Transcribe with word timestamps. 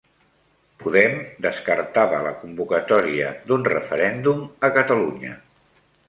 Podem 0.83 1.17
descartava 1.45 2.21
la 2.27 2.31
convocatòria 2.39 3.27
d'un 3.51 3.67
referèndum 3.73 4.41
a 4.69 4.71
Catalunya 4.79 5.35